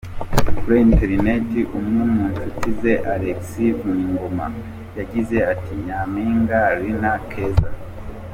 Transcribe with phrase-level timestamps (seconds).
[0.59, 3.41] Kuri interineti, umwe mu nshuti ze, Alex
[3.79, 4.45] Vuningoma,
[4.97, 7.69] yagize ati: “Nyampinga Linah Keza.